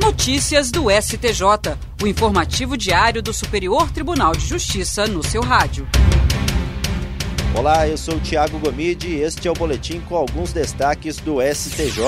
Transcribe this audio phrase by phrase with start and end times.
[0.00, 5.88] Notícias do STJ, o informativo diário do Superior Tribunal de Justiça no seu rádio.
[7.52, 11.38] Olá, eu sou o Tiago Gomide e este é o boletim com alguns destaques do
[11.42, 11.98] STJ.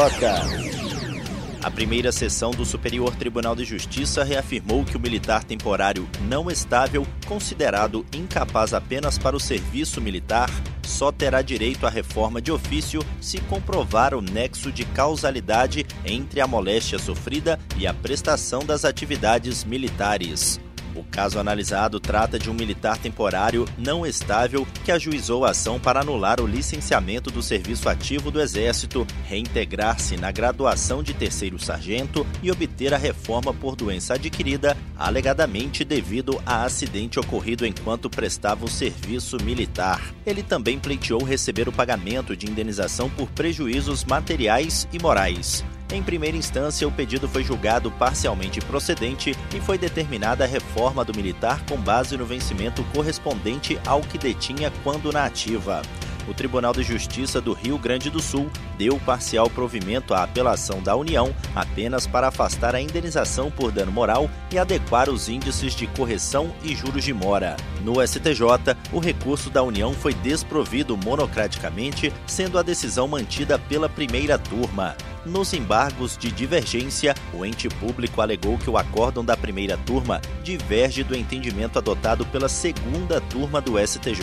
[1.61, 7.05] A primeira sessão do Superior Tribunal de Justiça reafirmou que o militar temporário não estável,
[7.27, 10.49] considerado incapaz apenas para o serviço militar,
[10.91, 16.47] só terá direito à reforma de ofício se comprovar o nexo de causalidade entre a
[16.47, 20.61] moléstia sofrida e a prestação das atividades militares.
[20.95, 26.01] O caso analisado trata de um militar temporário não estável que ajuizou a ação para
[26.01, 32.51] anular o licenciamento do serviço ativo do Exército, reintegrar-se na graduação de terceiro sargento e
[32.51, 39.37] obter a reforma por doença adquirida, alegadamente devido a acidente ocorrido enquanto prestava o serviço
[39.43, 40.13] militar.
[40.27, 45.65] Ele também pleiteou receber o pagamento de indenização por prejuízos materiais e morais.
[45.93, 51.13] Em primeira instância, o pedido foi julgado parcialmente procedente e foi determinada a reforma do
[51.13, 55.83] militar com base no vencimento correspondente ao que detinha quando na ativa
[56.31, 60.95] o Tribunal de Justiça do Rio Grande do Sul deu parcial provimento à apelação da
[60.95, 66.55] União apenas para afastar a indenização por dano moral e adequar os índices de correção
[66.63, 67.57] e juros de mora.
[67.83, 74.39] No STJ, o recurso da União foi desprovido monocraticamente, sendo a decisão mantida pela primeira
[74.39, 74.95] turma.
[75.27, 81.03] Nos embargos de divergência, o ente público alegou que o acórdão da primeira turma diverge
[81.03, 84.23] do entendimento adotado pela segunda turma do STJ.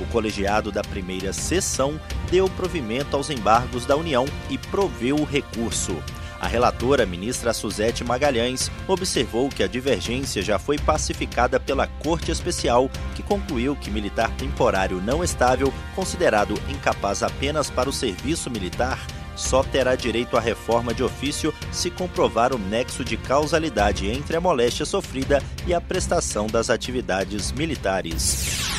[0.00, 5.96] O colegiado da primeira sessão deu provimento aos embargos da União e proveu o recurso.
[6.40, 12.90] A relatora, ministra Suzete Magalhães, observou que a divergência já foi pacificada pela Corte Especial,
[13.14, 18.98] que concluiu que militar temporário não estável, considerado incapaz apenas para o serviço militar,
[19.36, 24.40] só terá direito à reforma de ofício se comprovar o nexo de causalidade entre a
[24.40, 28.69] moléstia sofrida e a prestação das atividades militares.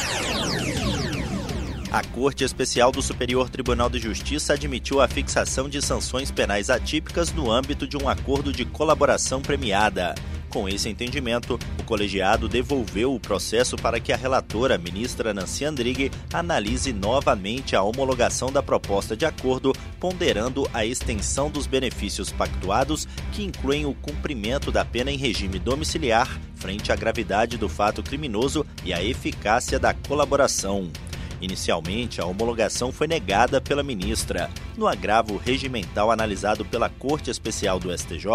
[1.92, 7.34] A Corte Especial do Superior Tribunal de Justiça admitiu a fixação de sanções penais atípicas
[7.34, 10.16] no âmbito de um acordo de colaboração premiada.
[10.48, 16.10] Com esse entendimento, o colegiado devolveu o processo para que a relatora, ministra Nancy Andrighi,
[16.32, 23.44] analise novamente a homologação da proposta de acordo, ponderando a extensão dos benefícios pactuados, que
[23.44, 28.94] incluem o cumprimento da pena em regime domiciliar, frente à gravidade do fato criminoso e
[28.94, 30.90] a eficácia da colaboração.
[31.42, 34.50] Inicialmente, a homologação foi negada pela ministra.
[34.78, 38.28] No agravo regimental analisado pela Corte Especial do STJ,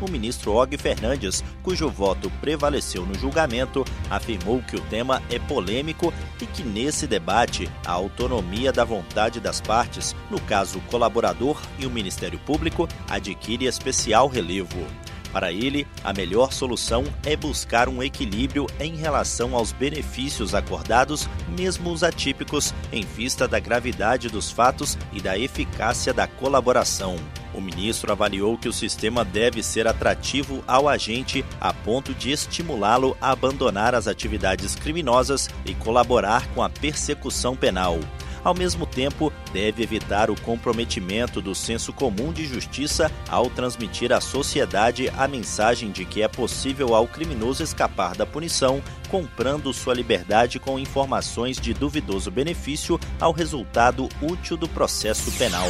[0.00, 6.12] o ministro Og Fernandes, cujo voto prevaleceu no julgamento, afirmou que o tema é polêmico
[6.42, 11.86] e que nesse debate a autonomia da vontade das partes, no caso o colaborador e
[11.86, 14.84] o Ministério Público, adquire especial relevo.
[15.32, 21.92] Para ele, a melhor solução é buscar um equilíbrio em relação aos benefícios acordados, mesmo
[21.92, 27.16] os atípicos, em vista da gravidade dos fatos e da eficácia da colaboração.
[27.52, 33.16] O ministro avaliou que o sistema deve ser atrativo ao agente a ponto de estimulá-lo
[33.20, 37.98] a abandonar as atividades criminosas e colaborar com a persecução penal.
[38.44, 44.20] Ao mesmo tempo, deve evitar o comprometimento do senso comum de justiça ao transmitir à
[44.20, 50.58] sociedade a mensagem de que é possível ao criminoso escapar da punição comprando sua liberdade
[50.58, 55.66] com informações de duvidoso benefício ao resultado útil do processo penal.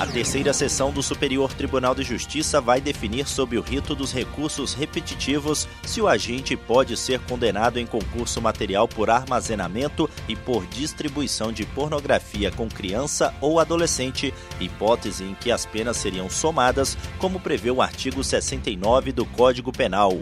[0.00, 4.72] A terceira sessão do Superior Tribunal de Justiça vai definir sob o rito dos recursos
[4.72, 11.52] repetitivos se o agente pode ser condenado em concurso material por armazenamento e por distribuição
[11.52, 17.70] de pornografia com criança ou adolescente, hipótese em que as penas seriam somadas, como prevê
[17.70, 20.18] o artigo 69 do Código Penal.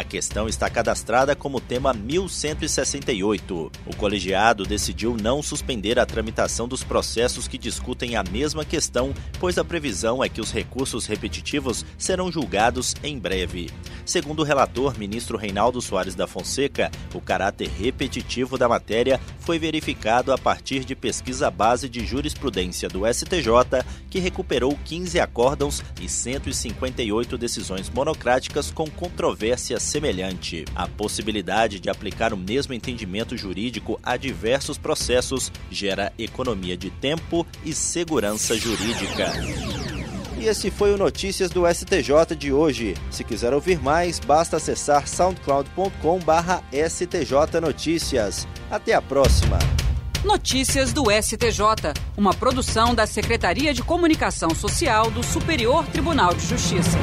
[0.00, 3.70] A questão está cadastrada como tema 1168.
[3.84, 9.58] O colegiado decidiu não suspender a tramitação dos processos que discutem a mesma questão, pois
[9.58, 13.68] a previsão é que os recursos repetitivos serão julgados em breve.
[14.06, 20.32] Segundo o relator, ministro Reinaldo Soares da Fonseca, o caráter repetitivo da matéria foi verificado
[20.32, 27.36] a partir de pesquisa base de jurisprudência do STJ, que recuperou 15 acórdãos e 158
[27.36, 30.64] decisões monocráticas com controvérsias semelhante.
[30.74, 37.46] A possibilidade de aplicar o mesmo entendimento jurídico a diversos processos gera economia de tempo
[37.64, 39.32] e segurança jurídica.
[40.38, 42.94] E esse foi o Notícias do STJ de hoje.
[43.10, 48.48] Se quiser ouvir mais, basta acessar soundcloud.com/stj notícias.
[48.70, 49.58] Até a próxima.
[50.24, 56.98] Notícias do STJ, uma produção da Secretaria de Comunicação Social do Superior Tribunal de Justiça.